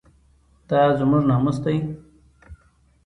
[0.69, 1.75] دا زموږ ناموس دی؟